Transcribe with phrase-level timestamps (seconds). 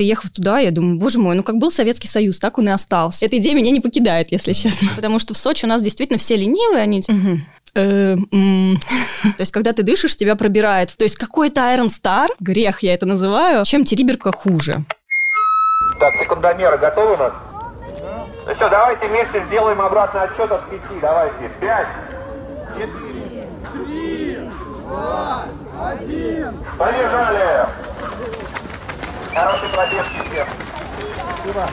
[0.00, 3.26] приехав туда, я думаю, боже мой, ну как был Советский Союз, так он и остался.
[3.26, 4.88] Эта идея меня не покидает, если честно.
[4.96, 7.02] Потому что в Сочи у нас действительно все ленивые, они...
[7.74, 8.16] Э,
[9.36, 10.96] То есть, когда ты дышишь, тебя пробирает.
[10.96, 14.86] То есть, какой-то Iron Star, грех я это называю, чем териберка хуже.
[15.98, 17.32] Так, секундомеры готовы у нас?
[18.46, 20.98] Ну все, давайте вместе сделаем обратный отсчет от пяти.
[21.02, 21.50] Давайте.
[21.60, 21.88] Пять,
[22.72, 24.38] четыре, три,
[24.86, 25.44] два,
[25.78, 26.54] один.
[26.78, 27.89] Побежали!
[29.34, 30.46] Хороший пробежки всем.
[31.38, 31.68] Спасибо.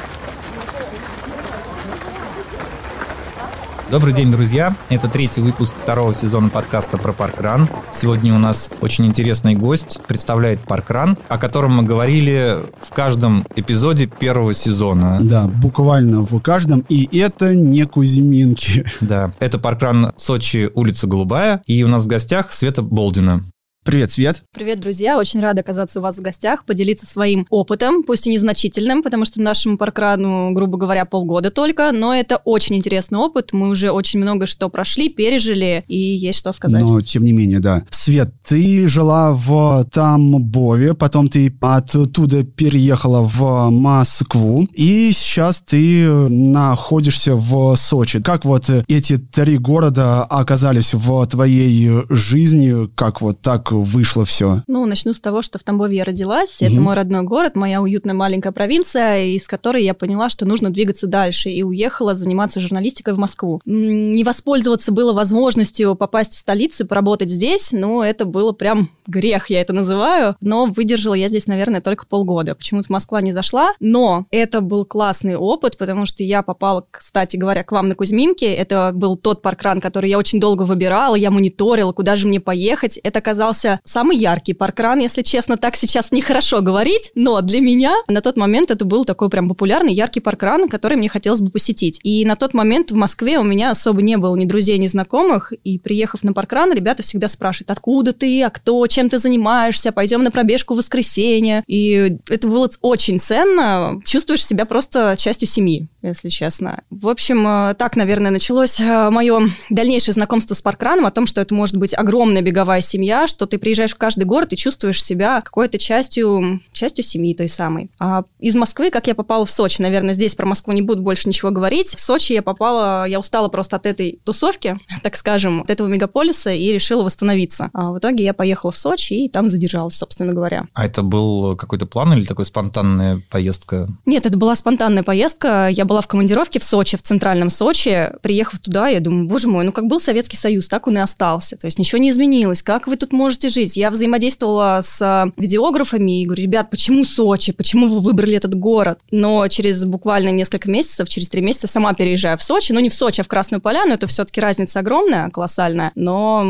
[3.89, 4.75] Добрый день, друзья!
[4.89, 7.69] Это третий выпуск второго сезона подкаста про паркран.
[7.93, 14.07] Сегодня у нас очень интересный гость, представляет паркран, о котором мы говорили в каждом эпизоде
[14.07, 15.19] первого сезона.
[15.21, 18.85] Да, буквально в каждом, и это не Кузьминки.
[18.99, 23.45] Да, это паркран Сочи, улица Голубая, и у нас в гостях Света Болдина.
[23.87, 24.43] Привет, Свет.
[24.53, 25.17] Привет, друзья.
[25.17, 29.41] Очень рада оказаться у вас в гостях, поделиться своим опытом, пусть и незначительным, потому что
[29.41, 33.53] нашему паркрану, грубо говоря, полгода только, но это очень интересный опыт.
[33.53, 36.83] Мы уже очень много что прошли, пережили, и есть что сказать.
[36.85, 37.85] Но, тем не менее, да.
[37.89, 47.37] Свет, ты жила в Тамбове, потом ты оттуда переехала в Москву, и сейчас ты находишься
[47.37, 48.21] в Сочи.
[48.21, 54.63] Как вот эти три города оказались в твоей жизни, как вот так вышло все?
[54.67, 56.61] Ну, начну с того, что в Тамбове я родилась.
[56.61, 56.71] Угу.
[56.71, 61.07] Это мой родной город, моя уютная маленькая провинция, из которой я поняла, что нужно двигаться
[61.07, 61.49] дальше.
[61.49, 63.61] И уехала заниматься журналистикой в Москву.
[63.65, 69.49] Не воспользоваться было возможностью попасть в столицу и поработать здесь, но это было прям грех,
[69.49, 70.35] я это называю.
[70.41, 72.55] Но выдержала я здесь, наверное, только полгода.
[72.55, 73.73] Почему-то Москва не зашла.
[73.79, 78.53] Но это был классный опыт, потому что я попала, кстати говоря, к вам на Кузьминке.
[78.53, 82.97] Это был тот паркран, который я очень долго выбирала, я мониторила, куда же мне поехать.
[82.97, 88.21] Это оказался самый яркий паркран, если честно, так сейчас нехорошо говорить, но для меня на
[88.21, 91.99] тот момент это был такой прям популярный яркий паркран, который мне хотелось бы посетить.
[92.03, 95.53] И на тот момент в Москве у меня особо не было ни друзей, ни знакомых,
[95.63, 100.23] и приехав на паркран, ребята всегда спрашивают, откуда ты, а кто, чем ты занимаешься, пойдем
[100.23, 101.63] на пробежку в воскресенье.
[101.67, 106.83] И это было очень ценно, чувствуешь себя просто частью семьи, если честно.
[106.89, 111.41] В общем, э, так, наверное, началось э, мое дальнейшее знакомство с паркраном, о том, что
[111.41, 115.03] это может быть огромная беговая семья, что ты ты приезжаешь в каждый город и чувствуешь
[115.03, 117.89] себя какой-то частью, частью семьи той самой.
[117.99, 121.27] А из Москвы, как я попала в Сочи, наверное, здесь про Москву не буду больше
[121.27, 121.95] ничего говорить.
[121.95, 126.51] В Сочи я попала, я устала просто от этой тусовки, так скажем, от этого мегаполиса
[126.51, 127.71] и решила восстановиться.
[127.73, 130.67] А в итоге я поехала в Сочи и там задержалась, собственно говоря.
[130.73, 133.87] А это был какой-то план или такой спонтанная поездка?
[134.05, 135.67] Нет, это была спонтанная поездка.
[135.71, 138.09] Я была в командировке в Сочи, в центральном Сочи.
[138.21, 141.57] Приехав туда, я думаю, боже мой, ну как был Советский Союз, так он и остался.
[141.57, 142.61] То есть ничего не изменилось.
[142.61, 143.77] Как вы тут можете можете жить.
[143.77, 148.99] Я взаимодействовала с э, видеографами и говорю, ребят, почему Сочи, почему вы выбрали этот город?
[149.11, 152.71] Но через буквально несколько месяцев, через три месяца сама переезжаю в Сочи.
[152.71, 153.93] Ну, не в Сочи, а в Красную Поляну.
[153.93, 155.91] Это все-таки разница огромная, колоссальная.
[155.95, 156.45] Но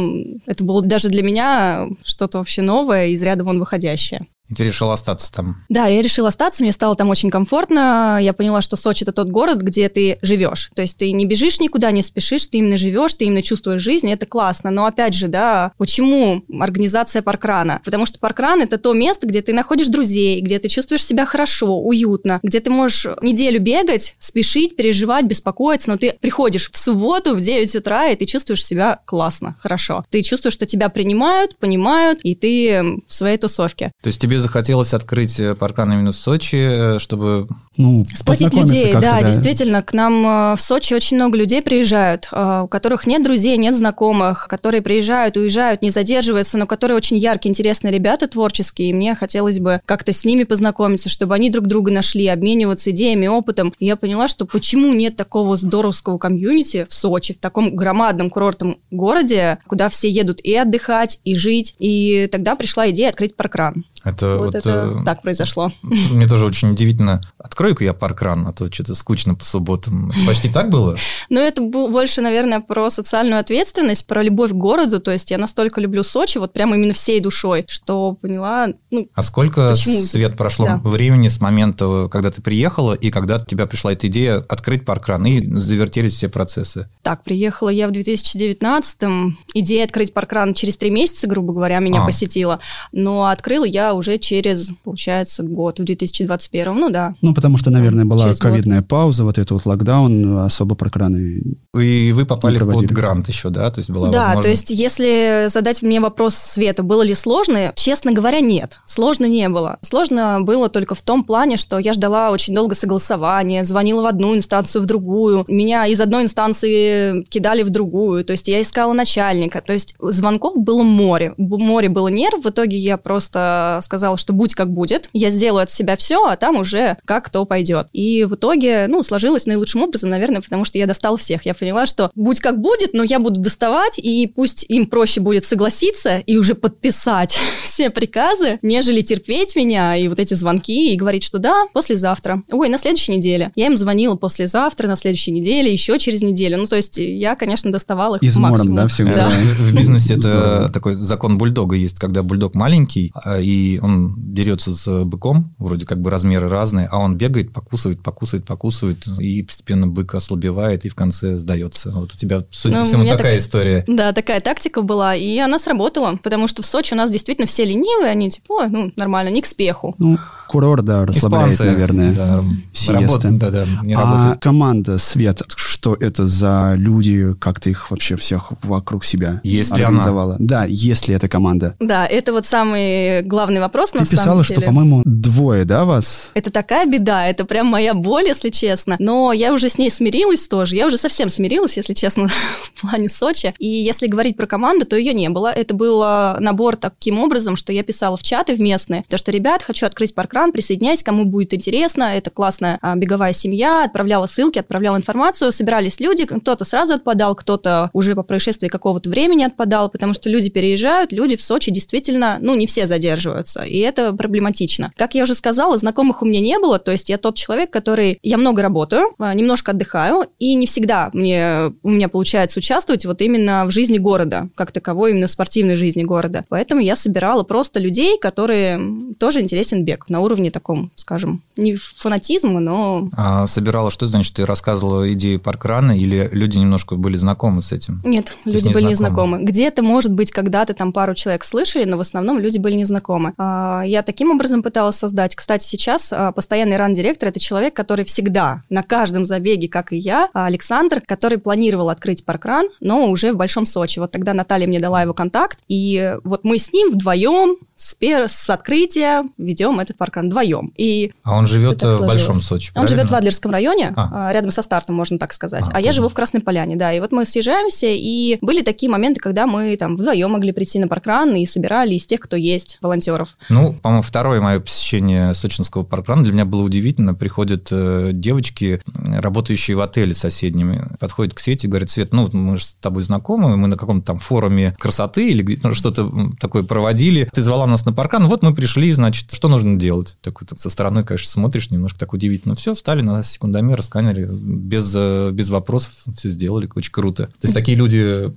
[0.45, 4.27] это было даже для меня что-то вообще новое, из ряда вон выходящее.
[4.49, 5.63] И ты решила остаться там?
[5.69, 8.17] Да, я решила остаться, мне стало там очень комфортно.
[8.21, 10.71] Я поняла, что Сочи– это тот город, где ты живешь.
[10.75, 14.09] То есть ты не бежишь никуда, не спешишь, ты именно живешь, ты именно чувствуешь жизнь,
[14.09, 14.71] это классно.
[14.71, 17.81] Но опять же, да, почему организация паркрана?
[17.83, 21.79] Потому что паркран– это то место, где ты находишь друзей, где ты чувствуешь себя хорошо,
[21.79, 27.41] уютно, где ты можешь неделю бегать, спешить, переживать, беспокоиться, но ты приходишь в субботу в
[27.41, 30.05] 9 утра, и ты чувствуешь себя классно, хорошо.
[30.09, 33.91] Ты чувствуешь, что тебя принимают, понимают, и ты в своей тусовке.
[34.01, 37.47] То есть тебе тебе захотелось открыть э, паркран именно в Сочи, э, чтобы...
[37.77, 39.81] Ну, Сплотить людей, да, да, действительно.
[39.83, 44.47] К нам э, в Сочи очень много людей приезжают, у которых нет друзей, нет знакомых,
[44.49, 49.59] которые приезжают, уезжают, не задерживаются, но которые очень яркие, интересные ребята творческие, и мне хотелось
[49.59, 53.73] бы как-то с ними познакомиться, чтобы они друг друга нашли, обмениваться идеями, опытом.
[53.79, 58.77] И я поняла, что почему нет такого здоровского комьюнити в Сочи, в таком громадном курортном
[58.91, 61.75] городе, куда все едут и отдыхать, и жить.
[61.79, 63.85] И тогда пришла идея открыть паркран.
[64.03, 65.71] Это вот, вот это э, так произошло.
[65.81, 67.21] Мне тоже очень удивительно.
[67.67, 70.09] Открою-ка я паркран, а то что-то скучно по субботам.
[70.09, 70.97] Это почти так было?
[71.29, 75.01] Ну, это больше, наверное, про социальную ответственность, про любовь к городу.
[75.01, 78.69] То есть я настолько люблю Сочи, вот прямо именно всей душой, что поняла...
[78.91, 80.01] Ну, а сколько, почему?
[80.03, 80.77] Свет, прошло да.
[80.77, 85.25] времени с момента, когда ты приехала, и когда у тебя пришла эта идея открыть паркран,
[85.25, 86.89] и завертелись все процессы?
[87.01, 89.37] Так, приехала я в 2019-м.
[89.53, 92.05] Идея открыть паркран через три месяца, грубо говоря, меня а.
[92.05, 92.59] посетила.
[92.93, 97.15] Но открыла я уже уже через, получается, год, в 2021, ну да.
[97.21, 101.41] Ну, потому что, наверное, была ковидная пауза, вот этот вот локдаун, особо прокраны
[101.75, 103.69] И вы попали под грант еще, да?
[103.71, 104.43] То есть была Да, возможность...
[104.43, 108.77] то есть если задать мне вопрос, Света, было ли сложно, честно говоря, нет.
[108.85, 109.77] Сложно не было.
[109.81, 114.35] Сложно было только в том плане, что я ждала очень долго согласования, звонила в одну
[114.35, 115.45] инстанцию, в другую.
[115.47, 118.23] Меня из одной инстанции кидали в другую.
[118.25, 119.61] То есть я искала начальника.
[119.61, 121.33] То есть звонков было море.
[121.37, 122.43] Море было нерв.
[122.43, 125.09] В итоге я просто сказала, что будь как будет.
[125.13, 127.87] Я сделаю от себя все, а там уже как кто пойдет.
[127.93, 131.45] И в итоге, ну, сложилось наилучшим образом, наверное, потому что я достала всех.
[131.45, 135.45] Я поняла, что будь как будет, но я буду доставать, и пусть им проще будет
[135.45, 141.23] согласиться и уже подписать все приказы, нежели терпеть меня и вот эти звонки и говорить,
[141.23, 142.43] что да, послезавтра.
[142.51, 143.51] Ой, на следующей неделе.
[143.55, 146.57] Я им звонила послезавтра, на следующей неделе, еще через неделю.
[146.57, 148.75] Ну, то есть я, конечно, доставала их Измором, максимум.
[148.75, 149.15] да, всегда?
[149.15, 149.29] Да.
[149.59, 155.03] В бизнесе это такой закон бульдога есть, когда бульдог маленький, а, и он дерется с
[155.03, 160.15] быком, вроде как бы размеры разные, а он бегает, покусывает, покусывает, покусывает, и постепенно бык
[160.15, 161.91] ослабевает и в конце сдается.
[161.91, 163.83] Вот у тебя, судя Ну, по всему, такая так- история.
[163.87, 167.65] Да, такая тактика была, и она сработала, потому что в Сочи у нас действительно все
[167.65, 169.95] ленивые, они типа, «Ой, ну, нормально, не к спеху.
[169.97, 172.13] Ну, курорт, да, расслабляет, Испанцы, наверное.
[172.13, 172.43] да,
[172.73, 172.93] Сиеста.
[172.93, 174.41] работают, да, да, не а работают.
[174.41, 175.41] команда Свет,
[175.87, 180.35] что это за люди, как ты их вообще всех вокруг себя Есть ли организовала?
[180.37, 181.77] Да, есть ли эта команда?
[181.79, 184.65] Да, это вот самый главный вопрос Ты на писала, самом что, деле.
[184.67, 186.31] по-моему, двое, да, вас?
[186.33, 188.97] Это такая беда, это прям моя боль, если честно.
[188.99, 190.75] Но я уже с ней смирилась тоже.
[190.75, 192.27] Я уже совсем смирилась, если честно,
[192.73, 193.53] в плане Сочи.
[193.57, 195.53] И если говорить про команду, то ее не было.
[195.53, 199.31] Это был а, набор таким образом, что я писала в чаты в местные, то что,
[199.31, 202.03] ребят, хочу открыть паркран, присоединяйтесь, кому будет интересно.
[202.03, 203.85] Это классная а, беговая семья.
[203.85, 205.53] Отправляла ссылки, отправляла информацию.
[205.77, 210.49] Собирались люди, кто-то сразу отпадал, кто-то уже по происшествии какого-то времени отпадал, потому что люди
[210.49, 214.91] переезжают, люди в Сочи действительно, ну, не все задерживаются, и это проблематично.
[214.97, 218.17] Как я уже сказала, знакомых у меня не было, то есть я тот человек, который...
[218.23, 223.21] Я много работаю, а, немножко отдыхаю, и не всегда мне, у меня получается участвовать вот
[223.21, 226.43] именно в жизни города, как таковой, именно спортивной жизни города.
[226.49, 232.59] Поэтому я собирала просто людей, которые тоже интересен бег на уровне таком, скажем, не фанатизма,
[232.59, 237.71] но А собирала, что значит, ты рассказывала идею паркрана, или люди немножко были знакомы с
[237.71, 238.01] этим?
[238.03, 239.37] Нет, есть люди были незнакомы.
[239.37, 239.43] незнакомы.
[239.43, 243.33] Где-то, может быть, когда-то там пару человек слышали, но в основном люди были незнакомы.
[243.37, 245.35] А, Я таким образом пыталась создать.
[245.35, 250.29] Кстати, сейчас а, постоянный ран-директор– это человек, который всегда на каждом забеге, как и я,
[250.33, 253.99] а Александр, который планировал открыть паркран, но уже в Большом Сочи.
[253.99, 258.27] Вот тогда Наталья мне дала его контакт, и вот мы с ним вдвоем с, пер-
[258.27, 260.73] с открытия ведем этот паркран вдвоем.
[260.75, 262.33] И А он живет э, в Большом.
[262.33, 263.17] Сочи, он живет в правильно?
[263.19, 264.29] Адлерском районе, А.
[264.29, 265.65] а, рядом со стартом, можно так сказать.
[265.67, 266.91] А, А, я живу в Красной Поляне, да.
[266.91, 270.87] И вот мы съезжаемся, и были такие моменты, когда мы там вдвоем могли прийти на
[270.87, 273.37] паркран и собирали из тех, кто есть, волонтеров.
[273.49, 277.13] Ну, по-моему, второе мое посещение сочинского паркрана для меня было удивительно.
[277.13, 282.57] Приходят э, девочки, работающие в отеле соседними, подходят к Свете и говорят, Свет, ну, мы
[282.57, 287.29] же с тобой знакомы, мы на каком-то там форуме красоты или ну, что-то такое проводили.
[287.31, 290.17] Ты звала нас на паркран, вот мы пришли, значит, что нужно делать?
[290.21, 292.55] Такой ты со стороны, конечно, смотришь, немножко так удивительно.
[292.55, 297.27] Все, встали на секундомер, сканеры, без, э, без вопросов все сделали, очень круто.
[297.27, 298.31] То есть такие люди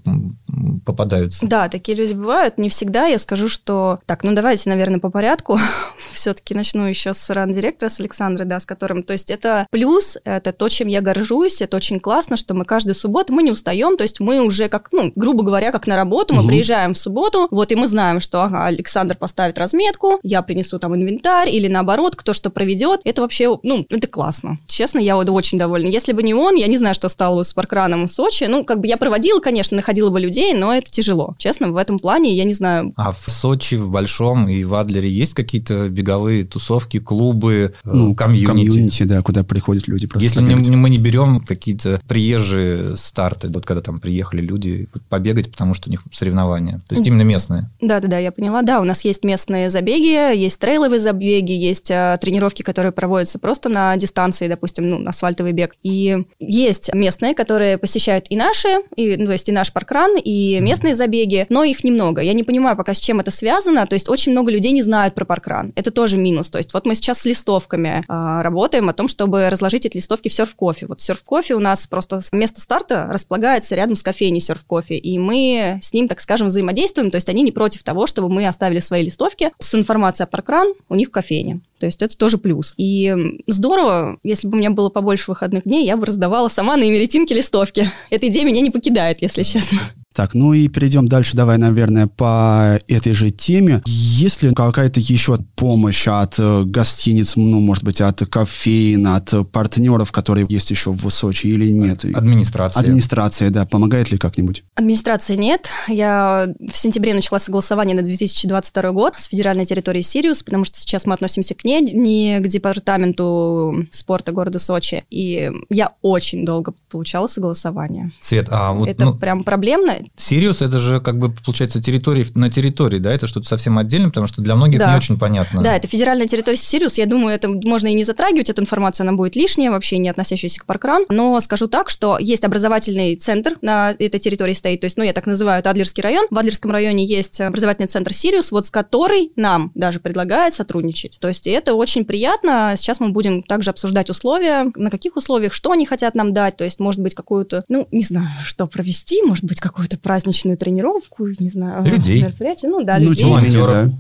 [0.85, 1.47] попадаются.
[1.47, 2.59] Да, такие люди бывают.
[2.59, 3.99] Не всегда я скажу, что...
[4.07, 5.59] Так, ну давайте, наверное, по порядку.
[6.13, 9.03] Все-таки начну еще с ран-директора, с Александрой, да, с которым...
[9.03, 12.95] То есть это плюс, это то, чем я горжусь, это очень классно, что мы каждую
[12.95, 16.35] субботу, мы не устаем, то есть мы уже как, ну, грубо говоря, как на работу,
[16.35, 16.49] мы Мгм.
[16.49, 20.97] приезжаем в субботу, вот, и мы знаем, что, ага, Александр поставит разметку, я принесу там
[20.97, 23.01] инвентарь, или наоборот, кто что проведет.
[23.05, 24.59] Это вообще, ну, это классно.
[24.67, 25.87] Честно, я вот очень довольна.
[25.89, 28.45] Если бы не он, я не знаю, что стало бы с паркраном в Сочи.
[28.45, 31.35] Ну, как бы я проводила, конечно, находила бы людей, но это тяжело.
[31.39, 32.93] Честно, в этом плане я не знаю.
[32.97, 38.15] А в Сочи, в Большом и в Адлере есть какие-то беговые тусовки, клубы, э, Ну,
[38.15, 39.03] комьюнити?
[39.05, 40.75] да, куда приходят люди просто Если не- побегать.
[40.75, 45.91] мы не берем какие-то приезжие старты, вот когда там приехали люди побегать, потому что у
[45.91, 46.81] них соревнования.
[46.89, 47.71] То есть именно местные.
[47.81, 48.63] Да-да-да, я поняла.
[48.63, 53.69] Да, у нас есть местные забеги, есть трейловые забеги, есть а, тренировки, которые проводятся просто
[53.69, 55.77] на дистанции, допустим, ну, асфальтовый бег.
[55.83, 60.59] И есть местные, которые посещают и наши, и, ну, то есть и наш паркран, и
[60.61, 62.21] местные забеги, но их немного.
[62.21, 63.87] Я не понимаю пока, с чем это связано.
[63.87, 65.73] То есть очень много людей не знают про паркран.
[65.75, 66.51] Это тоже минус.
[66.51, 70.29] То есть вот мы сейчас с листовками а, работаем о том, чтобы разложить эти листовки
[70.29, 70.87] в серф-кофе.
[70.87, 75.93] Вот серф-кофе у нас просто место старта располагается рядом с кофейней серф-кофе, и мы с
[75.93, 79.51] ним, так скажем, взаимодействуем, то есть они не против того, чтобы мы оставили свои листовки
[79.59, 81.61] с информацией о паркран у них в кофейне.
[81.79, 82.75] То есть это тоже плюс.
[82.77, 83.15] И
[83.47, 87.35] здорово, если бы у меня было побольше выходных дней, я бы раздавала сама на эмеретинке
[87.35, 87.91] листовки.
[88.11, 89.79] Эта идея меня не покидает, если честно.
[90.13, 93.81] Так, ну и перейдем дальше, давай, наверное, по этой же теме.
[93.87, 100.11] Есть ли какая-то еще помощь от э, гостиниц, ну, может быть, от кофеин, от партнеров,
[100.11, 102.05] которые есть еще в Сочи или нет?
[102.05, 102.81] Администрация.
[102.81, 103.67] Администрация, да.
[103.67, 104.65] Помогает ли как-нибудь?
[104.75, 105.71] Администрации нет.
[105.87, 111.07] Я в сентябре начала согласование на 2022 год с федеральной территорией Сириус, потому что сейчас
[111.07, 115.05] мы относимся к ней, не к департаменту спорта города Сочи.
[115.09, 118.11] И я очень долго получала согласование.
[118.21, 118.89] Свет, а вот...
[118.89, 120.00] Это ну, прям проблемно.
[120.17, 123.13] Сириус, это же как бы, получается, территория на территории, да?
[123.13, 124.91] Это что-то совсем отдельно, потому что для многих да.
[124.91, 125.63] не очень понятно.
[125.63, 126.99] Да, это федеральная территория Сириус.
[126.99, 130.61] Я думаю, это можно и не затрагивать, эту информацию, она будет лишняя, вообще не относящаяся
[130.61, 131.05] к parkrun.
[131.09, 135.13] Но скажу так, что есть образовательный центр на этой территории стоит, то есть, ну, я
[135.13, 136.27] так называю, это Адлерский район.
[136.31, 141.19] В Адлерском районе есть образовательный центр Сириус, вот с который нам даже предлагает сотрудничать.
[141.21, 142.75] То есть, это очень приятно.
[142.77, 146.65] Сейчас мы будем также обсуждать условия, на каких условиях, что они хотят нам дать, то
[146.65, 151.49] есть, может быть, какую-то, ну, не знаю, что провести, может быть, какую-то праздничную тренировку, не
[151.49, 152.23] знаю, людей.
[152.23, 152.71] мероприятие.
[152.71, 153.25] Ну, да, ну, людей.
[153.25, 153.69] Волонтеров.
[153.69, 153.93] Да,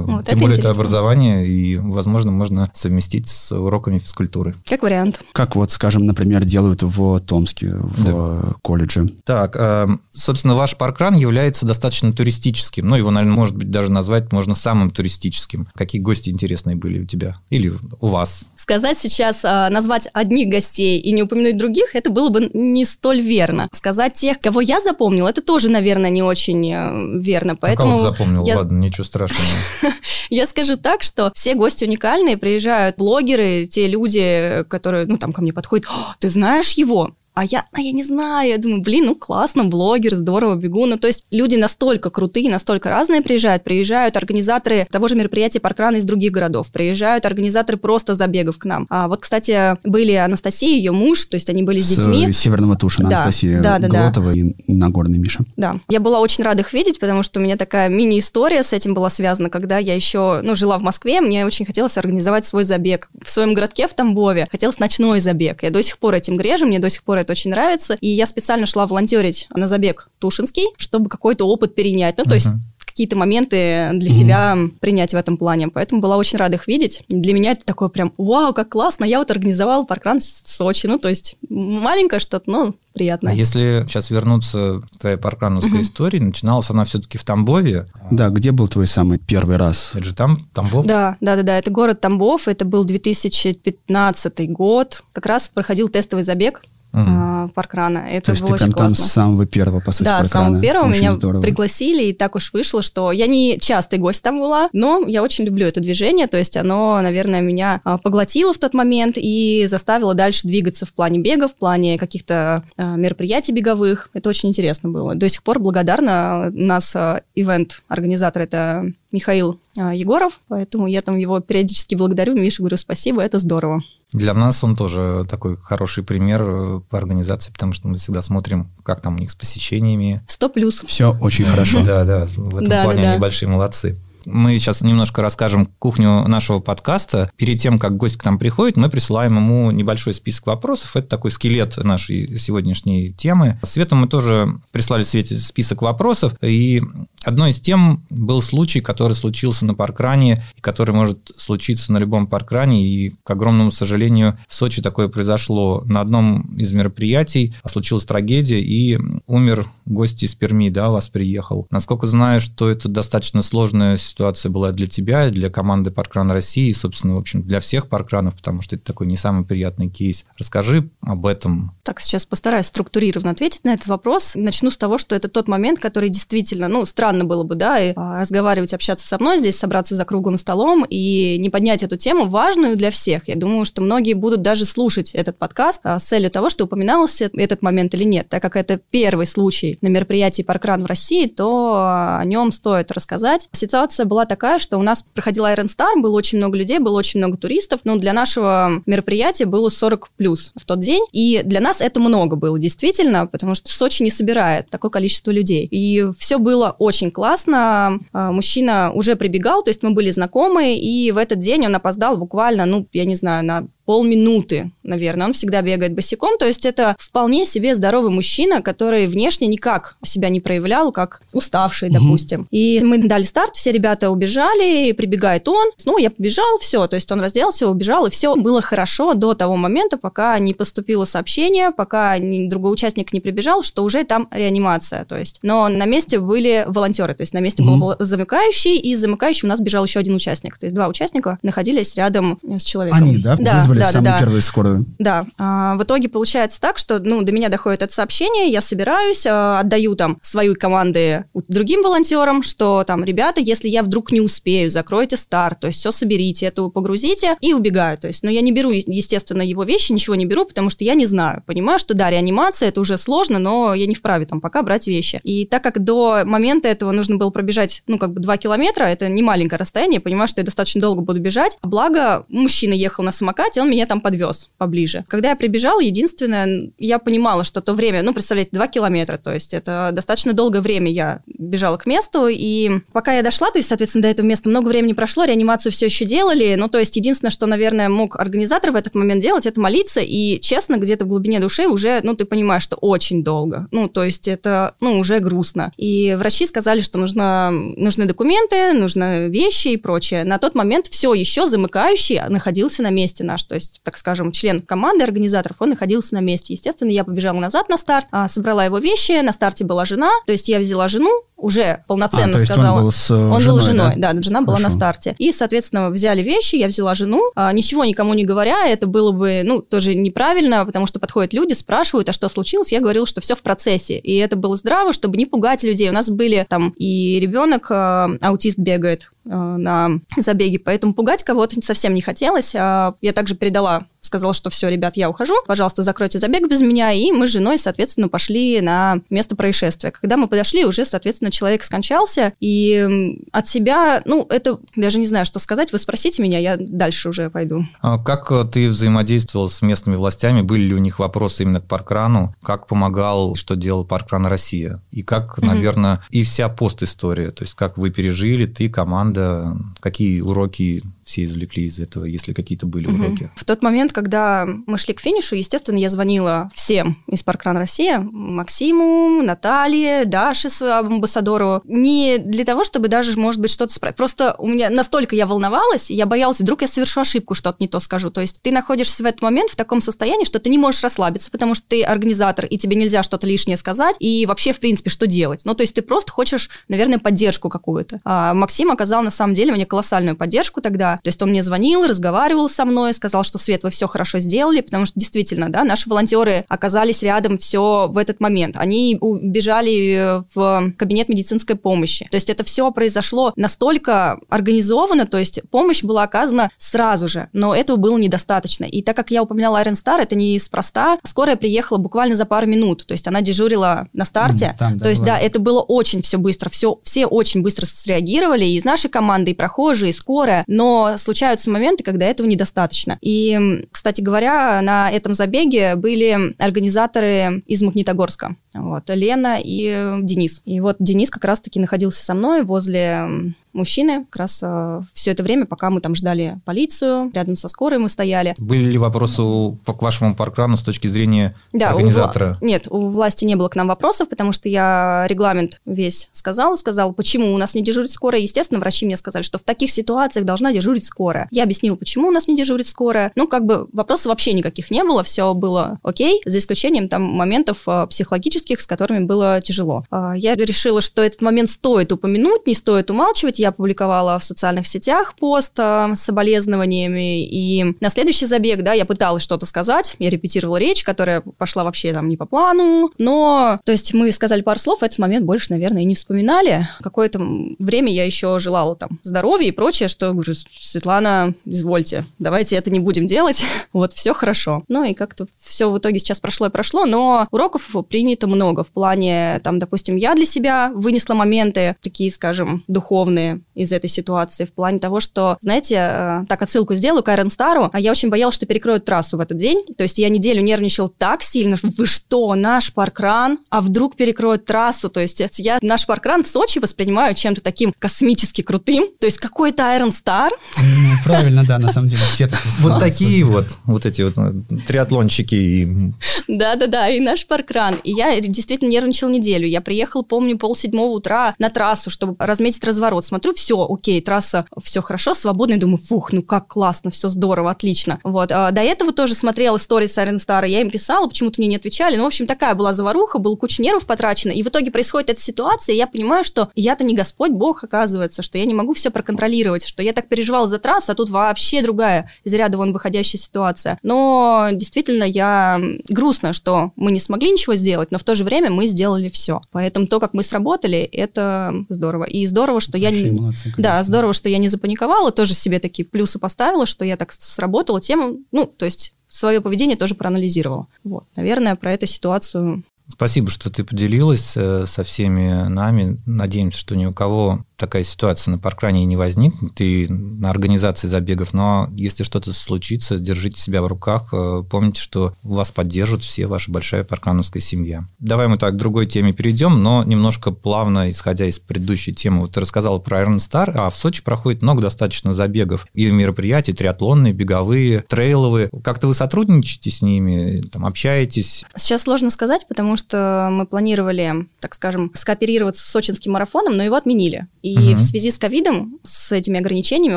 [0.00, 0.60] вот тем это более интересно.
[0.60, 4.54] это образование, и, возможно, можно совместить с уроками физкультуры.
[4.66, 5.20] Как вариант.
[5.32, 8.54] Как вот, скажем, например, делают в Томске, в да.
[8.62, 9.10] колледже.
[9.24, 12.86] Так, э, собственно, ваш паркран является достаточно туристическим.
[12.88, 15.68] Ну, его, наверное, может быть, даже назвать можно самым туристическим.
[15.74, 17.36] Какие гости интересные были у тебя?
[17.50, 18.46] Или у вас?
[18.56, 23.20] Сказать сейчас, э, назвать одних гостей и не упомянуть других, это было бы не столь
[23.20, 23.68] верно.
[23.72, 27.56] Сказать тех, кого я запомнил, это тоже, наверное, не очень э, верно.
[27.56, 28.46] Поэтому а кого запомнил?
[28.46, 28.58] Я...
[28.58, 29.44] Ладно, ничего страшного.
[30.30, 35.42] Я скажу так, что все гости уникальные, приезжают блогеры, те люди, которые, ну, там ко
[35.42, 35.86] мне подходят,
[36.18, 37.16] ты знаешь его?
[37.34, 40.86] А я, а я не знаю, я думаю, блин, ну классно, блогер, здорово, бегу.
[40.86, 43.64] Ну, то есть люди настолько крутые, настолько разные приезжают.
[43.64, 46.70] Приезжают организаторы того же мероприятия паркрана из других городов.
[46.70, 48.86] Приезжают организаторы просто забегов к нам.
[48.88, 52.30] А вот, кстати, были Анастасия, ее муж, то есть они были с, с детьми.
[52.32, 54.38] Северного Тушина, да, Анастасия да, да, Глотова да.
[54.38, 55.44] и Нагорный Миша.
[55.56, 58.94] Да, я была очень рада их видеть, потому что у меня такая мини-история с этим
[58.94, 63.08] была связана, когда я еще, ну, жила в Москве, мне очень хотелось организовать свой забег.
[63.20, 65.64] В своем городке в Тамбове хотелось ночной забег.
[65.64, 67.96] Я до сих пор этим грежу, мне до сих пор это очень нравится.
[68.00, 72.16] И я специально шла волонтерить на забег Тушинский, чтобы какой-то опыт перенять.
[72.18, 72.34] Ну, то uh-huh.
[72.34, 72.48] есть
[72.94, 74.78] какие-то моменты для себя mm-hmm.
[74.78, 75.66] принять в этом плане.
[75.66, 77.02] Поэтому была очень рада их видеть.
[77.08, 80.86] Для меня это такое прям, вау, как классно, я вот организовала паркран в Сочи.
[80.86, 83.32] Ну, то есть маленькое что-то, но приятно.
[83.32, 85.82] А если сейчас вернуться к твоей паркрановской mm-hmm.
[85.82, 87.88] истории, начиналась она все-таки в Тамбове.
[88.12, 89.90] Да, где был твой самый первый раз?
[89.94, 90.86] Это же там, Тамбов?
[90.86, 95.02] Да, да, да, да, это город Тамбов, это был 2015 год.
[95.12, 96.62] Как раз проходил тестовый забег
[96.94, 97.08] Mm.
[97.08, 98.06] Uh, паркрана.
[98.10, 98.96] Это То есть было ты очень прям классно.
[98.96, 101.40] там с самого первого, по сути, Да, с самого первого очень меня здорово.
[101.42, 105.44] пригласили, и так уж вышло, что я не частый гость там была, но я очень
[105.44, 110.14] люблю это движение, то есть оно, наверное, меня а, поглотило в тот момент и заставило
[110.14, 114.10] дальше двигаться в плане бега, в плане каких-то а, мероприятий беговых.
[114.14, 115.14] Это очень интересно было.
[115.14, 116.50] До сих пор благодарна.
[116.54, 122.34] У нас а, ивент-организатор это Михаил Егоров, поэтому я там его периодически благодарю.
[122.34, 123.82] Миша говорю спасибо, это здорово.
[124.12, 128.70] Для нас он тоже такой хороший пример э, по организации, потому что мы всегда смотрим,
[128.82, 130.22] как там у них с посещениями.
[130.26, 130.82] Сто плюс.
[130.86, 131.82] Все очень хорошо.
[131.82, 133.98] Да, да, в этом плане они большие молодцы.
[134.26, 137.30] Мы сейчас немножко расскажем кухню нашего подкаста.
[137.36, 140.96] Перед тем, как гость к нам приходит, мы присылаем ему небольшой список вопросов.
[140.96, 143.60] Это такой скелет нашей сегодняшней темы.
[143.62, 146.34] Свету мы тоже прислали Свете список вопросов.
[146.42, 146.82] И
[147.24, 152.26] одной из тем был случай, который случился на паркране, и который может случиться на любом
[152.26, 152.86] паркране.
[152.86, 155.82] И, к огромному сожалению, в Сочи такое произошло.
[155.86, 161.66] На одном из мероприятий случилась трагедия, и умер гость из Перми, да, вас приехал.
[161.70, 166.74] Насколько знаю, что это достаточно сложная ситуация была для тебя, для команды Паркран России, и,
[166.74, 170.24] собственно, в общем, для всех паркранов, потому что это такой не самый приятный кейс.
[170.38, 171.74] Расскажи об этом.
[171.82, 174.32] Так, сейчас постараюсь структурированно ответить на этот вопрос.
[174.34, 177.92] Начну с того, что это тот момент, который действительно, ну, странно было бы, да, и,
[177.94, 182.26] а, разговаривать, общаться со мной здесь, собраться за круглым столом и не поднять эту тему,
[182.26, 183.28] важную для всех.
[183.28, 187.30] Я думаю, что многие будут даже слушать этот подкаст а, с целью того, что упоминался
[187.32, 188.28] этот момент или нет.
[188.28, 193.48] Так как это первый случай на мероприятии Паркран в России, то о нем стоит рассказать.
[193.52, 197.20] Ситуация была такая, что у нас проходила Iron Star, было очень много людей, было очень
[197.20, 201.80] много туристов, но для нашего мероприятия было 40 плюс в тот день, и для нас
[201.80, 205.68] это много было действительно, потому что Сочи не собирает такое количество людей.
[205.70, 211.12] И все было очень классно, а, мужчина уже прибегал, то есть мы были знакомы, и
[211.12, 215.26] в этот день он опоздал буквально, ну, я не знаю, на полминуты, наверное.
[215.26, 220.28] Он всегда бегает босиком, то есть это вполне себе здоровый мужчина, который внешне никак себя
[220.28, 221.98] не проявлял, как уставший, угу.
[221.98, 222.46] допустим.
[222.50, 226.96] И мы дали старт, все ребята убежали, и прибегает он, ну, я побежал, все, то
[226.96, 231.70] есть он разделся, убежал, и все было хорошо до того момента, пока не поступило сообщение,
[231.70, 235.40] пока другой участник не прибежал, что уже там реанимация, то есть.
[235.42, 237.76] Но на месте были волонтеры, то есть на месте угу.
[237.76, 241.94] был замыкающий, и замыкающий у нас бежал еще один участник, то есть два участника находились
[241.96, 243.02] рядом с человеком.
[243.02, 244.86] Они, да, да вызвали да, самую да, первую скорую?
[244.98, 245.26] Да.
[245.38, 249.60] А, в итоге получается так, что, ну, до меня доходит это сообщение, я собираюсь, а,
[249.60, 255.16] отдаю там свои команды другим волонтерам, что там, ребята, если я вдруг не успею, закройте
[255.16, 257.98] старт, то есть все соберите, это погрузите и убегаю.
[257.98, 260.94] То есть, но я не беру, естественно, его вещи, ничего не беру, потому что я
[260.94, 261.42] не знаю.
[261.46, 265.20] Понимаю, что да, реанимация, это уже сложно, но я не вправе там пока брать вещи.
[265.24, 269.08] И так как до момента этого нужно было пробежать, ну, как бы 2 километра, это
[269.08, 271.58] не маленькое расстояние, я понимаю, что я достаточно долго буду бежать.
[271.62, 275.04] Благо, мужчина ехал на самокате, он меня там подвез поближе.
[275.08, 279.52] Когда я прибежала, единственное, я понимала, что то время, ну, представляете, 2 километра, то есть
[279.54, 284.02] это достаточно долгое время я бежала к месту, и пока я дошла, то есть, соответственно,
[284.02, 287.46] до этого места много времени прошло, реанимацию все еще делали, ну, то есть единственное, что,
[287.46, 291.66] наверное, мог организатор в этот момент делать, это молиться, и, честно, где-то в глубине души
[291.66, 295.72] уже, ну, ты понимаешь, что очень долго, ну, то есть это, ну, уже грустно.
[295.76, 300.24] И врачи сказали, что нужно, нужны документы, нужны вещи и прочее.
[300.24, 304.60] На тот момент все еще замыкающий находился на месте наш, то есть, так скажем, член
[304.60, 306.54] команды организаторов, он находился на месте.
[306.54, 310.32] Естественно, я побежала назад на старт, а, собрала его вещи, на старте была жена, то
[310.32, 312.78] есть я взяла жену, уже полноценно а, сказала.
[312.78, 314.46] Он был с он женой, был женой, да, да жена Хорошо.
[314.46, 315.14] была на старте.
[315.18, 319.42] И, соответственно, взяли вещи, я взяла жену, а, ничего никому не говоря, это было бы,
[319.44, 322.72] ну, тоже неправильно, потому что подходят люди, спрашивают, а что случилось?
[322.72, 323.98] Я говорила, что все в процессе.
[323.98, 325.90] И это было здраво, чтобы не пугать людей.
[325.90, 331.60] У нас были там и ребенок, а, аутист бегает а, на забеге, поэтому пугать кого-то
[331.62, 332.54] совсем не хотелось.
[332.54, 336.92] А, я также передала сказала, что все, ребят, я ухожу, пожалуйста, закройте забег без меня,
[336.92, 339.90] и мы с женой, соответственно, пошли на место происшествия.
[339.90, 342.88] Когда мы подошли, уже, соответственно, человек скончался, и
[343.32, 347.30] от себя, ну, это, даже не знаю, что сказать, вы спросите меня, я дальше уже
[347.30, 347.66] пойду.
[347.80, 350.42] А как э, ты взаимодействовал с местными властями?
[350.42, 352.34] Были ли у них вопросы именно к паркрану?
[352.42, 354.80] Как помогал, что делал паркран Россия?
[354.90, 355.46] И как, mm-hmm.
[355.46, 361.66] наверное, и вся постистория, то есть как вы пережили, ты, команда, какие уроки все извлекли
[361.66, 363.02] из этого, если какие-то были угу.
[363.02, 363.30] уроки?
[363.36, 368.00] В тот момент, когда мы шли к финишу, естественно, я звонила всем из Паркран Россия,
[368.00, 373.96] Максиму, Наталье, Даше, своему амбассадору, не для того, чтобы даже, может быть, что-то справить.
[373.96, 377.80] Просто у меня настолько я волновалась, я боялась, вдруг я совершу ошибку, что-то не то
[377.80, 378.10] скажу.
[378.10, 381.30] То есть ты находишься в этот момент в таком состоянии, что ты не можешь расслабиться,
[381.30, 385.06] потому что ты организатор, и тебе нельзя что-то лишнее сказать, и вообще, в принципе, что
[385.06, 385.42] делать?
[385.44, 388.00] Ну, то есть ты просто хочешь, наверное, поддержку какую-то.
[388.04, 391.86] А Максим оказал, на самом деле, мне колоссальную поддержку тогда, то есть он мне звонил,
[391.86, 395.88] разговаривал со мной, сказал, что Свет, вы все хорошо сделали, потому что действительно, да, наши
[395.88, 398.56] волонтеры оказались рядом все в этот момент.
[398.56, 402.06] Они убежали в кабинет медицинской помощи.
[402.10, 407.54] То есть это все произошло настолько организованно, то есть помощь была оказана сразу же, но
[407.54, 408.64] этого было недостаточно.
[408.64, 410.98] И так как я упоминала Iron Star, это не неспроста.
[411.04, 414.54] Скорая приехала буквально за пару минут, то есть она дежурила на старте.
[414.58, 415.12] Там, да, то есть, была.
[415.12, 419.32] да, это было очень все быстро, все, все очень быстро среагировали, и из нашей команды,
[419.32, 422.98] и прохожие, и скорая, но случаются моменты, когда этого недостаточно.
[423.00, 428.36] И, кстати говоря, на этом забеге были организаторы из Магнитогорска.
[428.54, 430.42] Вот, Лена и Денис.
[430.44, 435.22] И вот Денис как раз-таки находился со мной возле мужчины, как раз э, все это
[435.22, 438.34] время, пока мы там ждали полицию, рядом со скорой мы стояли.
[438.38, 439.22] Были ли вопросы
[439.64, 442.36] к вашему паркрану с точки зрения да, организатора?
[442.40, 446.56] У, нет, у власти не было к нам вопросов, потому что я регламент весь сказала,
[446.56, 448.20] сказала, почему у нас не дежурит скорая.
[448.20, 451.28] Естественно, врачи мне сказали, что в таких ситуациях должна дежурить скорая.
[451.30, 453.12] Я объяснила, почему у нас не дежурит скорая.
[453.14, 457.62] Ну, как бы вопросов вообще никаких не было, все было окей, за исключением там моментов
[457.66, 459.84] э, психологических, с которыми было тяжело.
[459.90, 464.66] А, я решила, что этот момент стоит упомянуть, не стоит умалчивать я опубликовала в социальных
[464.66, 470.10] сетях пост э, с соболезнованиями, и на следующий забег, да, я пыталась что-то сказать, я
[470.10, 474.58] репетировала речь, которая пошла вообще там не по плану, но, то есть мы сказали пару
[474.58, 476.68] слов, этот момент больше, наверное, и не вспоминали.
[476.80, 477.20] Какое-то
[477.58, 482.80] время я еще желала там здоровья и прочее, что, говорю, Светлана, извольте, давайте это не
[482.80, 484.62] будем делать, вот, все хорошо.
[484.68, 488.70] Ну и как-то все в итоге сейчас прошло и прошло, но уроков принято много в
[488.70, 494.52] плане, там, допустим, я для себя вынесла моменты такие, скажем, духовные из этой ситуации, в
[494.52, 498.34] плане того, что, знаете, э, так отсылку сделаю к Айрон Стару, а я очень боялась,
[498.34, 501.86] что перекроют трассу в этот день, то есть я неделю нервничал так сильно, что вы
[501.86, 507.14] что, наш паркран, а вдруг перекроют трассу, то есть я наш паркран в Сочи воспринимаю
[507.14, 510.30] чем-то таким космически крутым, то есть какой-то Iron Star.
[510.58, 514.32] Ну, правильно, да, на самом деле, все так Вот такие вот, вот эти вот э,
[514.66, 515.94] триатлончики.
[516.28, 517.76] Да-да-да, и наш паркран.
[517.84, 519.46] И я действительно нервничал неделю.
[519.46, 523.04] Я приехал, помню, пол седьмого утра на трассу, чтобы разметить разворот.
[523.04, 525.54] Смотрю, все, окей, трасса, все хорошо, свободно.
[525.54, 528.00] И думаю, фух, ну как классно, все здорово, отлично.
[528.04, 528.30] Вот.
[528.32, 531.96] А до этого тоже смотрела истории с Star, я им писала, почему-то мне не отвечали.
[531.96, 534.32] Ну, в общем, такая была заваруха, был куча нервов потрачено.
[534.32, 538.22] И в итоге происходит эта ситуация, и я понимаю, что я-то не Господь Бог, оказывается,
[538.22, 541.62] что я не могу все проконтролировать, что я так переживала за трассу, а тут вообще
[541.62, 543.78] другая из ряда вон выходящая ситуация.
[543.82, 548.50] Но действительно, я грустно, что мы не смогли ничего сделать, но в то же время
[548.50, 549.40] мы сделали все.
[549.50, 552.04] Поэтому то, как мы сработали, это здорово.
[552.04, 553.12] И здорово, что Большие я...
[553.12, 557.12] Молодцы, да, здорово, что я не запаниковала, тоже себе такие плюсы поставила, что я так
[557.12, 560.66] сработала тему, ну, то есть свое поведение тоже проанализировала.
[560.82, 565.98] Вот, наверное, про эту ситуацию Спасибо, что ты поделилась э, со всеми нами.
[566.04, 571.32] Надеемся, что ни у кого такая ситуация на паркране не возникнет и на организации забегов,
[571.32, 576.50] но если что-то случится, держите себя в руках, э, помните, что вас поддержат все, ваша
[576.50, 577.86] большая паркрановская семья.
[577.98, 582.22] Давай мы так к другой теме перейдем, но немножко плавно, исходя из предыдущей темы.
[582.22, 586.52] Вот ты рассказала про Iron Star, а в Сочи проходит много достаточно забегов и мероприятий,
[586.52, 588.50] триатлонные, беговые, трейловые.
[588.62, 591.44] Как-то вы сотрудничаете с ними, там, общаетесь?
[591.56, 596.76] Сейчас сложно сказать, потому что мы планировали, так скажем, скооперироваться с сочинским марафоном, но его
[596.76, 597.26] отменили.
[597.44, 597.74] И угу.
[597.76, 599.96] в связи с ковидом, с этими ограничениями,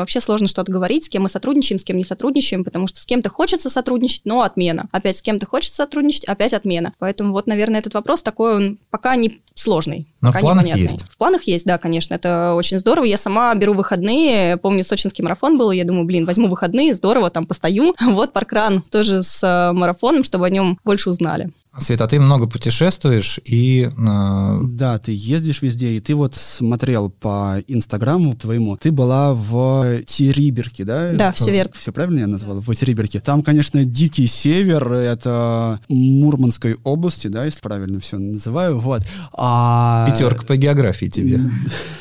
[0.00, 3.06] вообще сложно что-то говорить, с кем мы сотрудничаем, с кем не сотрудничаем, потому что с
[3.06, 4.84] кем-то хочется сотрудничать, но отмена.
[4.92, 6.92] Опять с кем-то хочется сотрудничать, опять отмена.
[6.98, 10.06] Поэтому вот, наверное, этот вопрос такой, он пока не сложный.
[10.20, 10.82] Но пока в планах непонятный.
[10.82, 11.04] есть.
[11.08, 12.12] В планах есть, да, конечно.
[12.12, 13.06] Это очень здорово.
[13.06, 14.58] Я сама беру выходные.
[14.58, 17.94] Помню, сочинский марафон был, я думаю, блин, возьму выходные, здорово, там постою.
[18.18, 21.50] Вот паркран тоже с э, марафоном, чтобы о нем больше узнали.
[21.76, 23.88] Света, ты много путешествуешь и...
[23.96, 24.60] Э...
[24.64, 30.84] Да, ты ездишь везде, и ты вот смотрел по Инстаграму твоему, ты была в Териберке,
[30.84, 31.12] да?
[31.12, 31.72] Да, все верно.
[31.76, 32.60] Все правильно я назвал?
[32.60, 33.20] В Териберке.
[33.20, 39.02] Там, конечно, дикий север, это Мурманской области, да, если правильно все называю, вот.
[39.32, 40.08] А...
[40.10, 41.40] Пятерка по географии тебе.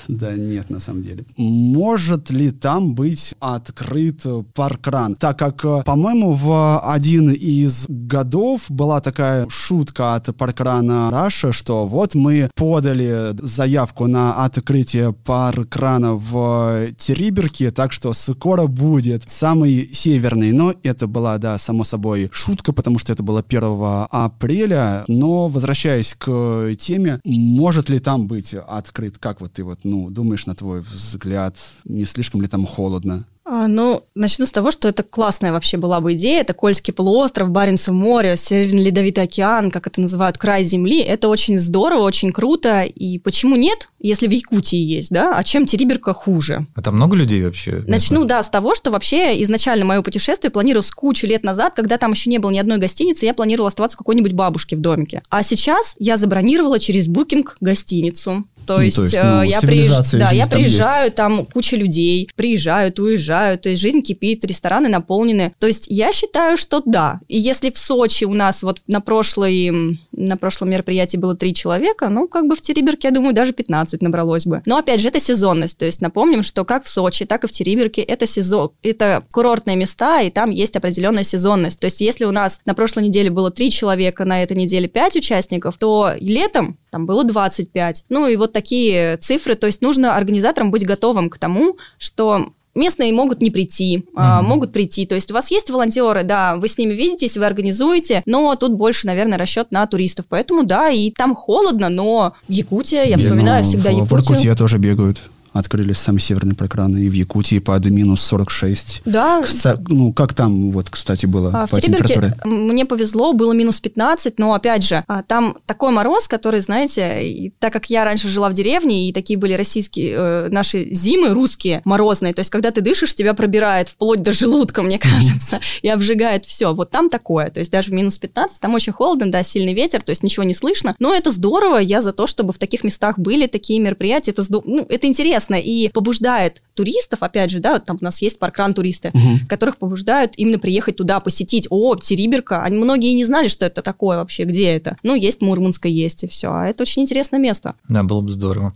[0.07, 1.25] Да, нет, на самом деле.
[1.35, 5.15] Может ли там быть открыт паркран?
[5.15, 12.15] Так как, по-моему, в один из годов была такая шутка от паркрана Раша, что вот
[12.15, 20.53] мы подали заявку на открытие паркрана в Териберке, так что скоро будет самый северный.
[20.53, 25.03] Но это была, да, само собой шутка, потому что это было 1 апреля.
[25.09, 29.17] Но возвращаясь к теме, может ли там быть открыт?
[29.17, 33.25] Как вот ты вот, ну, думаешь, на твой взгляд, не слишком ли там холодно?
[33.49, 36.41] А, ну, начну с того, что это классная вообще была бы идея.
[36.41, 40.99] Это Кольский полуостров, Баренцево море, Северный Ледовитый океан, как это называют, край земли.
[40.99, 42.83] Это очень здорово, очень круто.
[42.83, 45.37] И почему нет, если в Якутии есть, да?
[45.37, 46.67] А чем Териберка хуже?
[46.75, 47.83] А там много людей вообще?
[47.87, 52.11] Начну, да, с того, что вообще изначально мое путешествие планировалось кучу лет назад, когда там
[52.11, 55.21] еще не было ни одной гостиницы, я планировала оставаться в какой-нибудь бабушке в домике.
[55.29, 58.45] А сейчас я забронировала через букинг гостиницу.
[58.67, 60.17] То, ну, есть, то есть э, ну, я, приезж...
[60.17, 61.15] да, я приезжаю, есть.
[61.15, 65.53] там куча людей приезжают, уезжают, есть жизнь кипит, рестораны наполнены.
[65.57, 67.21] То есть я считаю, что да.
[67.29, 72.09] И если в Сочи у нас вот на, прошлой, на прошлом мероприятии было три человека,
[72.09, 74.61] ну, как бы в Териберке, я думаю, даже 15 набралось бы.
[74.65, 75.77] Но, опять же, это сезонность.
[75.77, 79.77] То есть напомним, что как в Сочи, так и в Териберке это сезон, это курортные
[79.77, 81.79] места, и там есть определенная сезонность.
[81.79, 85.15] То есть если у нас на прошлой неделе было три человека, на этой неделе пять
[85.15, 88.05] участников, то летом там было 25.
[88.09, 93.11] Ну и вот такие цифры, то есть нужно организаторам быть готовым к тому, что местные
[93.11, 94.11] могут не прийти, mm-hmm.
[94.15, 95.05] а, могут прийти.
[95.05, 98.73] То есть у вас есть волонтеры, да, вы с ними видитесь, вы организуете, но тут
[98.73, 100.25] больше, наверное, расчет на туристов.
[100.29, 104.05] Поэтому да, и там холодно, но Якутия, я вспоминаю ну, всегда в, Якутию.
[104.05, 105.21] В Иркутии тоже бегают
[105.59, 109.01] открылись самые северные прокраны, и в Якутии под минус 46.
[109.05, 109.41] Да.
[109.41, 112.35] Кста- ну, как там, вот, кстати, было а, по в температуре?
[112.43, 117.49] мне повезло, было минус 15, но, опять же, а, там такой мороз, который, знаете, и,
[117.59, 121.81] так как я раньше жила в деревне, и такие были российские, э, наши зимы русские,
[121.85, 126.45] морозные, то есть, когда ты дышишь, тебя пробирает вплоть до желудка, мне кажется, и обжигает
[126.45, 126.73] все.
[126.73, 130.01] Вот там такое, то есть, даже в минус 15, там очень холодно, да, сильный ветер,
[130.01, 133.17] то есть, ничего не слышно, но это здорово, я за то, чтобы в таких местах
[133.17, 137.79] были такие мероприятия, это, здорово, ну, это интересно, интересно и побуждает туристов, опять же, да,
[137.79, 139.47] там у нас есть паркран туристы, Мгм.
[139.47, 141.65] которых побуждают именно приехать туда, посетить.
[141.71, 142.63] О, Териберка.
[142.63, 144.97] Они многие не знали, что это такое вообще, где это.
[145.03, 146.49] Ну, есть Мурманская, есть, и все.
[146.51, 147.73] А это очень интересное место.
[147.89, 148.73] Да, было бы здорово.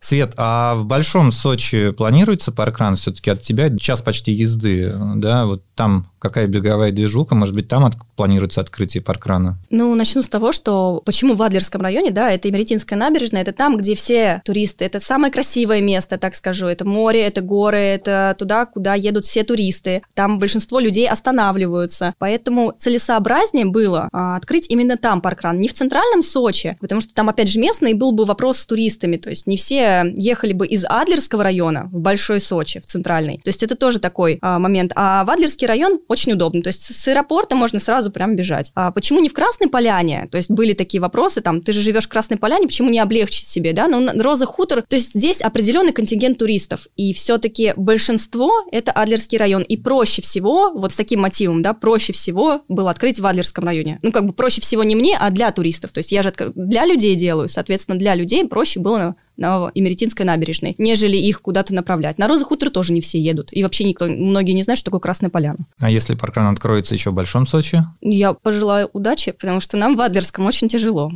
[0.00, 3.76] Свет, а в Большом Сочи планируется паркран все-таки от тебя?
[3.76, 5.44] Час почти езды, да?
[5.46, 7.34] Вот там какая беговая движуха?
[7.34, 9.58] Может быть, там от- планируется открытие паркрана?
[9.70, 13.76] Ну, начну с того, что почему в Адлерском районе, да, это Емеретинская набережная, это там,
[13.76, 18.66] где все туристы, это самое красивое место, так скажу, это море, это горы, это туда,
[18.66, 25.20] куда едут все туристы, там большинство людей останавливаются, поэтому целесообразнее было а, открыть именно там
[25.20, 28.66] паркран, не в центральном Сочи, потому что там, опять же, местный был бы вопрос с
[28.66, 33.38] туристами, то есть не все ехали бы из Адлерского района в Большой Сочи, в центральный,
[33.38, 36.82] то есть это тоже такой а, момент, а в Адлерский район очень удобно, то есть
[36.82, 38.72] с аэропорта можно сразу прям бежать.
[38.74, 40.28] А почему не в Красной Поляне?
[40.30, 43.48] То есть были такие вопросы, там, ты же живешь в Красной Поляне, почему не облегчить
[43.48, 43.88] себе, да?
[43.88, 49.62] Ну, Роза Хутор, то есть здесь определенный контингент туристов, и все-таки большинство это Адлерский район,
[49.62, 53.98] и проще всего, вот с таким мотивом, да, проще всего было открыть в Адлерском районе.
[54.02, 56.86] Ну, как бы проще всего не мне, а для туристов, то есть я же для
[56.86, 62.18] людей делаю, соответственно, для людей проще было на Имеретинской набережной, нежели их куда-то направлять.
[62.18, 63.48] На Роза Хутор тоже не все едут.
[63.52, 65.58] И вообще никто, многие не знают, что такое Красная Поляна.
[65.80, 67.82] А если паркран откроется еще в Большом Сочи?
[68.02, 71.10] Я пожелаю удачи, потому что нам в Адлерском очень тяжело.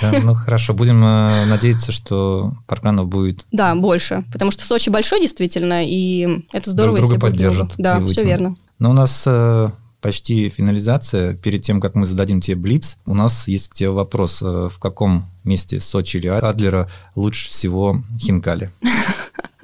[0.00, 4.24] Да, ну хорошо, будем э, надеяться, что паркранов будет Да, больше.
[4.32, 7.74] Потому что Сочи большой действительно, и это здорово, Друг друга если поддержат.
[7.78, 8.56] Да, все верно.
[8.78, 11.34] Но у нас э, почти финализация.
[11.34, 14.42] Перед тем, как мы зададим тебе блиц, у нас есть к тебе вопрос.
[14.42, 18.70] Э, В каком месте Сочи или Адлера лучше всего хинкали?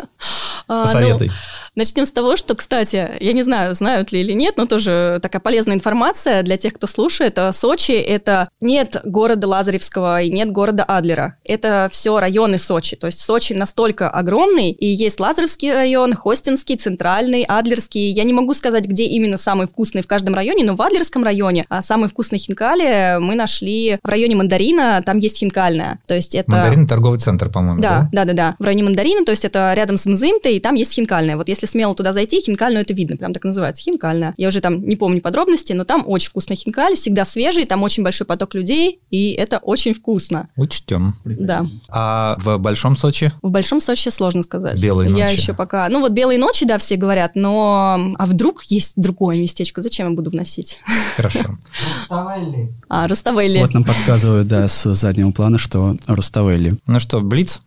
[0.68, 1.28] А, Посоветуй.
[1.28, 1.34] ну,
[1.74, 5.40] Начнем с того, что, кстати, я не знаю, знают ли или нет, но тоже такая
[5.40, 7.38] полезная информация для тех, кто слушает.
[7.38, 11.38] А Сочи– это нет города Лазаревского и нет города Адлера.
[11.44, 12.94] Это все районы Сочи.
[12.94, 18.12] То есть Сочи настолько огромный, и есть Лазаревский район, Хостинский, Центральный, Адлерский.
[18.12, 21.64] Я не могу сказать, где именно самый вкусный в каждом районе, но в Адлерском районе
[21.70, 26.00] а самый вкусный хинкали мы нашли в районе Мандарина, там есть хинкальная.
[26.06, 26.50] То есть это...
[26.50, 28.56] Мандарин торговый центр, по-моему, Да, да, да, да.
[28.58, 31.36] В районе Мандарина, то есть это рядом с Мзымтой, и там есть хинкальная.
[31.36, 34.34] Вот если смело туда зайти, хинкальную это видно, прям так называется, хинкальная.
[34.36, 38.02] Я уже там не помню подробности, но там очень вкусный хинкаль, всегда свежий, там очень
[38.02, 40.48] большой поток людей, и это очень вкусно.
[40.56, 41.14] Учтем.
[41.24, 41.64] Да.
[41.88, 43.32] А в Большом Сочи?
[43.42, 44.80] В Большом Сочи сложно сказать.
[44.82, 45.40] Белые Я ночи.
[45.40, 45.88] еще пока...
[45.88, 48.14] Ну вот белые ночи, да, все говорят, но...
[48.18, 49.82] А вдруг есть другое местечко?
[49.82, 50.80] Зачем я буду вносить?
[51.16, 51.58] Хорошо.
[52.08, 53.58] А, Руставели.
[53.58, 56.74] Вот нам подсказывают, да, с заднего плана, что Руставели.
[56.86, 57.60] Ну что, блиц?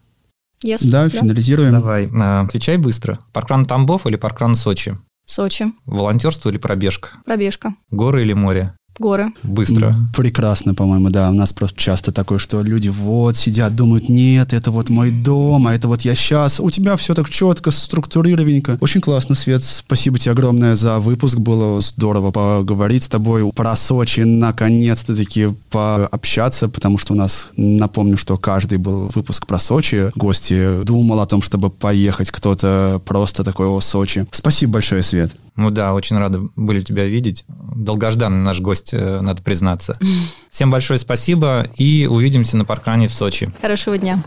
[0.63, 0.89] Yes.
[0.89, 1.71] Да, финализируем.
[1.71, 2.09] Давай.
[2.19, 3.19] А, Отвечай быстро.
[3.33, 4.97] Паркран Тамбов или паркран Сочи?
[5.25, 5.73] Сочи.
[5.85, 7.09] Волонтерство или пробежка?
[7.25, 7.75] Пробежка.
[7.89, 8.75] Горы или море?
[8.97, 9.33] Горы.
[9.43, 9.95] Быстро.
[10.15, 11.29] Прекрасно, по-моему, да.
[11.29, 15.67] У нас просто часто такое, что люди вот сидят, думают, нет, это вот мой дом,
[15.67, 16.59] а это вот я сейчас.
[16.59, 18.77] У тебя все так четко, структурированненько.
[18.79, 19.63] Очень классно, Свет.
[19.63, 21.37] Спасибо тебе огромное за выпуск.
[21.37, 28.17] Было здорово поговорить с тобой про Сочи, наконец-то таки пообщаться, потому что у нас, напомню,
[28.17, 30.11] что каждый был выпуск про Сочи.
[30.15, 34.25] Гости думал о том, чтобы поехать, кто-то просто такой о Сочи.
[34.31, 35.35] Спасибо большое, Свет.
[35.55, 37.45] Ну да, очень рады были тебя видеть.
[37.47, 39.97] Долгожданный наш гость, э, надо признаться.
[40.51, 43.51] Всем большое спасибо и увидимся на паркране в Сочи.
[43.61, 44.21] Хорошего дня.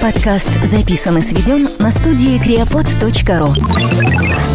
[0.00, 4.53] Подкаст записан и сведен на студии creapod.ru.